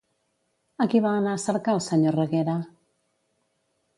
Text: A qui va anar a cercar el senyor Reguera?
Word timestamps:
A 0.85 0.85
qui 0.93 1.01
va 1.07 1.11
anar 1.17 1.35
a 1.35 1.41
cercar 1.43 1.75
el 1.79 1.83
senyor 1.89 2.17
Reguera? 2.21 2.57